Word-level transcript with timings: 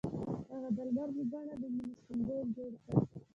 هغه 0.51 0.69
د 0.75 0.77
لمر 0.87 1.09
په 1.15 1.21
بڼه 1.31 1.53
د 1.61 1.63
مینې 1.73 1.95
سمبول 2.05 2.45
جوړ 2.57 2.71
کړ. 2.83 2.93